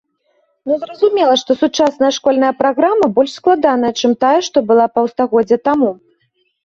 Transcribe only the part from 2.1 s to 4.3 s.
школьная праграма больш складаная, чым